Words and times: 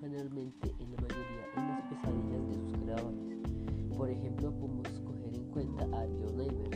generalmente 0.00 0.74
en 0.78 0.90
la 0.92 1.00
mayoría 1.02 1.46
en 1.56 1.68
las 1.68 1.82
pesadillas 1.88 2.46
de 2.48 2.54
sus 2.54 2.78
creadores. 2.82 3.96
Por 3.96 4.10
ejemplo, 4.10 4.52
podemos 4.52 4.88
coger 5.04 5.34
en 5.34 5.44
cuenta 5.50 5.84
a 5.96 6.06
Your 6.06 6.32
Neighbor, 6.34 6.68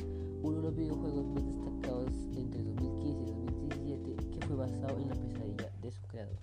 uno 0.43 0.57
de 0.57 0.63
los 0.63 0.77
videojuegos 0.77 1.27
más 1.27 1.47
destacados 1.47 2.11
entre 2.37 2.63
2015 2.63 3.23
y 3.23 3.35
2017 3.35 4.17
que 4.31 4.47
fue 4.47 4.57
basado 4.57 4.99
en 4.99 5.09
la 5.09 5.15
pesadilla 5.15 5.71
de 5.83 5.91
su 5.91 6.03
creador. 6.07 6.39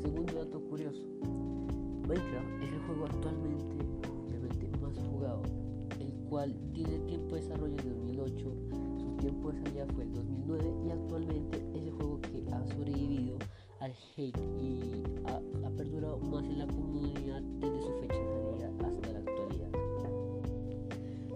Segundo 0.00 0.32
dato 0.34 0.60
curioso, 0.60 1.02
Minecraft 2.08 2.62
es 2.62 2.72
el 2.72 2.80
juego 2.86 3.04
actualmente 3.06 3.76
más 4.80 4.98
jugado, 5.10 5.42
el 6.00 6.12
cual 6.28 6.54
tiene 6.72 6.98
tiempo 7.00 7.34
de 7.34 7.40
desarrollo 7.40 7.76
de 7.76 7.90
2008, 7.90 8.52
su 8.98 9.16
tiempo 9.16 9.50
de 9.50 9.62
salida 9.62 9.86
fue 9.94 10.04
el 10.04 10.12
2009 10.12 10.74
y 10.86 10.90
actualmente 10.90 11.58
es 11.74 11.82
el 11.82 11.90
juego 11.92 12.20
que 12.20 12.44
ha 12.52 12.64
sobrevivido 12.66 13.38
al 13.80 13.92
hate 14.16 14.38
y 14.60 15.02
ha, 15.26 15.70
perdurado 15.76 16.18
más 16.18 16.44
en 16.44 16.58
la 16.58 16.66
comunidad 16.66 17.42
desde 17.60 17.82
su 17.82 17.92
fecha 18.00 18.16
de 18.16 18.26
salida 18.26 18.70
hasta 18.86 19.12
la 19.12 19.18
actualidad. 19.18 19.70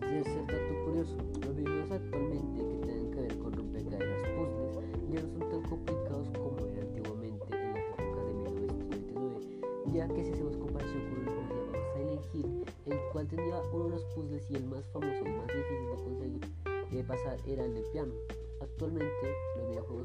Tercer 0.00 0.46
dato 0.46 0.84
curioso, 0.84 1.16
los 1.44 1.56
videos 1.56 1.90
actualmente 1.90 2.60
que 2.64 2.86
tengan 2.86 3.10
que 3.10 3.20
ver 3.20 3.38
con 3.38 3.52
rompecabezas 3.52 4.28
puzzles 4.36 5.12
ya 5.12 5.22
no 5.22 5.28
son 5.28 5.50
tan 5.50 5.62
complicados 5.68 6.28
como 6.30 6.58
eran 6.66 6.86
antiguamente 6.86 7.46
en 7.50 7.74
las 7.74 7.84
épocas 7.98 8.26
de 8.26 8.32
1999, 8.32 9.92
ya 9.92 10.08
que 10.08 10.24
si 10.24 10.32
hacemos 10.32 10.56
comparación 10.56 11.02
con 11.10 11.20
el 11.20 11.24
juego 11.26 11.42
llamado 11.50 11.84
Silent 11.94 12.34
Hill, 12.34 12.64
el 12.86 12.98
cual 13.12 13.28
tenía 13.28 13.60
uno 13.72 13.84
de 13.84 13.90
los 13.90 14.04
puzzles 14.14 14.50
y 14.50 14.54
el 14.56 14.64
más 14.64 14.86
famoso 14.88 15.20
y 15.26 15.30
más 15.30 15.46
difícil 15.46 15.90
de 15.90 16.02
conseguir 16.02 16.40
de 16.90 17.04
pasar 17.04 17.38
era 17.46 17.64
el 17.64 17.74
del 17.74 17.84
piano. 17.92 18.12
Actualmente 18.60 19.34
los 19.56 19.68
videojuegos 19.68 19.99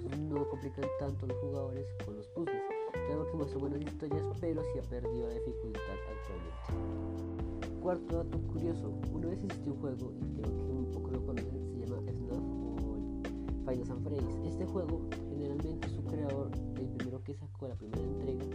tanto 1.00 1.28
los 1.28 1.38
jugadores 1.38 1.86
con 2.06 2.16
los 2.16 2.28
puzzles, 2.30 2.62
claro 3.08 3.28
que 3.30 3.38
muestra 3.38 3.60
buenas 3.60 3.82
historias 3.82 4.24
pero 4.40 4.64
sí 4.64 4.80
ha 4.80 4.90
perdido 4.90 5.28
la 5.28 5.34
dificultad 5.34 5.82
actualmente. 6.10 7.82
Cuarto 7.82 8.24
dato 8.24 8.40
curioso, 8.52 8.94
una 9.14 9.28
vez 9.28 9.44
existió 9.44 9.74
un 9.74 9.80
juego, 9.80 10.12
y 10.20 10.42
creo 10.42 10.58
que 10.58 10.72
un 10.72 10.92
poco 10.92 11.12
lo 11.12 11.26
conocen, 11.26 11.68
se 11.72 11.86
llama 11.86 12.02
Snuff 12.12 12.44
o 12.64 13.72
Final 13.72 13.86
Fantasy. 13.86 14.48
Este 14.48 14.66
juego, 14.66 15.02
generalmente 15.30 15.90
su 15.90 16.04
creador, 16.04 16.50
el 16.80 16.88
primero 16.90 17.24
que 17.24 17.36
sacó 17.36 17.68
la 17.68 17.76
primera 17.76 18.02
entrega, 18.02 18.46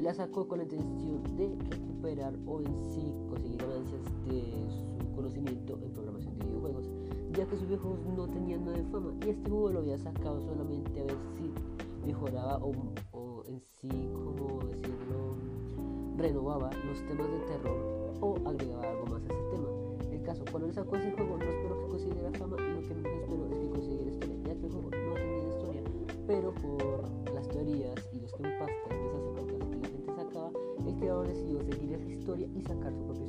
la 0.00 0.14
sacó 0.14 0.48
con 0.48 0.58
la 0.58 0.64
intención 0.64 1.22
de 1.36 1.56
recuperar 1.70 2.34
o 2.46 2.60
en 2.60 2.82
sí 2.92 3.14
conseguir 3.28 3.58
ganancias 3.58 4.02
de 4.26 4.42
su 4.68 5.14
conocimiento 5.14 5.78
en 5.80 5.92
programación 5.92 6.36
de 6.38 6.44
videojuegos 6.46 6.90
ya 7.32 7.46
que 7.46 7.56
sus 7.56 7.66
viejos 7.66 7.98
no 8.16 8.28
tenían 8.28 8.64
nada 8.64 8.76
de 8.76 8.84
fama. 8.84 9.14
Y 9.24 9.30
este 9.30 9.48
juego 9.48 9.70
lo 9.70 9.78
había 9.80 9.98
sacado 9.98 10.40
solamente 10.42 11.00
a 11.00 11.04
ver 11.04 11.16
si 11.36 11.52
mejoraba 12.06 12.58
o, 12.58 13.44
en 13.46 13.60
sí, 13.60 14.10
como 14.12 14.60
decirlo, 14.66 15.36
renovaba 16.16 16.70
los 16.86 16.98
temas 17.06 17.30
de 17.30 17.40
terror 17.40 18.14
o 18.20 18.36
agregaba 18.46 18.90
algo 18.90 19.06
más 19.06 19.22
a 19.22 19.32
ese 19.32 19.42
tema. 19.50 19.68
El 20.10 20.22
caso, 20.22 20.44
cuando 20.50 20.68
él 20.68 20.74
sacó 20.74 20.96
ese 20.96 21.12
juego, 21.12 21.38
no 21.38 21.44
espero 21.44 21.80
que 21.80 21.88
consiguiera 21.88 22.30
fama. 22.32 22.56
Y 22.58 22.74
lo 22.74 22.88
que 22.88 22.94
menos 22.94 23.12
espero 23.12 23.46
es 23.46 23.58
que 23.58 23.68
consiguiera 23.70 24.10
historia, 24.10 24.36
ya 24.44 24.54
que 24.54 24.66
el 24.66 24.72
juego 24.72 24.90
no 24.90 25.14
tenía 25.14 25.48
historia, 25.48 25.82
pero 26.26 26.54
por 26.54 27.32
las 27.34 27.48
teorías 27.48 28.10
y 28.12 28.20
los 28.20 28.32
pastan 28.32 28.88
de 28.90 29.06
esas 29.06 29.26
épocas 29.26 29.68
que 29.68 29.78
la 29.78 29.88
gente 29.88 30.12
sacaba, 30.14 30.50
el 30.86 30.94
creador 30.96 31.28
decidió 31.28 31.62
seguir 31.62 31.92
esa 31.94 32.08
historia 32.08 32.48
y 32.54 32.62
sacar 32.62 32.92
su 32.92 33.04
propia 33.04 33.21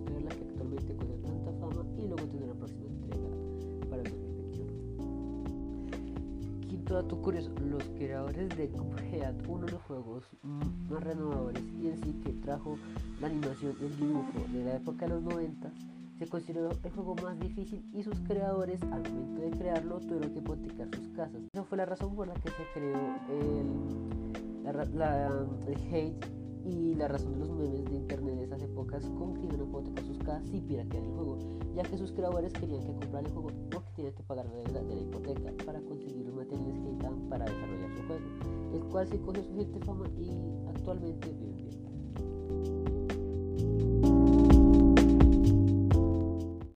dato 6.93 7.17
curioso, 7.21 7.49
los 7.59 7.83
creadores 7.97 8.49
de 8.55 8.69
Cuphead, 8.69 9.35
uno 9.47 9.65
de 9.65 9.71
los 9.71 9.81
juegos 9.81 10.23
más 10.43 11.03
renovadores 11.03 11.63
y 11.81 11.87
en 11.87 11.97
sí 12.03 12.13
que 12.23 12.33
trajo 12.33 12.77
la 13.19 13.27
animación 13.27 13.75
y 13.81 13.85
el 13.85 13.97
dibujo 13.97 14.31
de 14.51 14.63
la 14.63 14.75
época 14.75 15.07
de 15.07 15.13
los 15.13 15.23
90, 15.23 15.71
se 16.19 16.27
consideró 16.27 16.69
el 16.69 16.91
juego 16.91 17.15
más 17.15 17.39
difícil 17.39 17.83
y 17.93 18.03
sus 18.03 18.19
creadores 18.21 18.81
al 18.83 19.01
momento 19.11 19.41
de 19.41 19.51
crearlo 19.51 19.99
tuvieron 19.99 20.31
que 20.31 20.39
hipotecar 20.39 20.87
sus 20.95 21.07
casas. 21.09 21.41
Esa 21.51 21.63
fue 21.63 21.77
la 21.77 21.85
razón 21.85 22.15
por 22.15 22.27
la 22.27 22.35
que 22.35 22.49
se 22.49 22.63
creó 22.73 23.15
el, 23.29 23.71
el 25.67 25.93
hate 25.93 26.25
y 26.65 26.95
la 26.95 27.07
razón 27.07 27.33
de 27.33 27.39
los 27.39 27.49
memes 27.49 27.85
de 27.85 27.95
internet 27.95 28.35
de 28.35 28.43
esas 28.45 28.61
épocas 28.61 29.03
con 29.17 29.33
que 29.33 29.45
iban 29.45 29.59
a 29.59 29.63
hipotecar 29.63 30.03
sus 30.05 30.17
casas 30.19 30.47
y 30.53 30.61
piratear 30.61 31.03
el 31.03 31.11
juego, 31.11 31.37
ya 31.75 31.83
que 31.83 31.97
sus 31.97 32.11
creadores 32.11 32.53
querían 32.53 32.83
que 32.83 32.93
comprar 32.93 33.25
el 33.25 33.31
juego 33.31 33.49
porque 33.71 33.89
tenían 33.95 34.13
que 34.13 34.23
pagar 34.23 34.45
la 34.45 34.55
deuda 34.55 34.83
de 34.83 34.95
la 34.95 35.01
hipoteca 35.01 35.65
para 35.65 35.81
conseguir 35.81 36.25
los 36.25 36.35
materiales 36.35 36.82
para 37.33 37.45
desarrollar 37.45 37.89
su 37.97 38.03
juego, 38.03 38.25
el 38.75 38.83
cual 38.91 39.07
se 39.07 39.19
cogió 39.19 39.43
suficiente 39.43 39.79
fama 39.87 40.05
y 40.19 40.29
actualmente 40.69 41.33
vive 41.33 41.63
bien. 41.63 41.82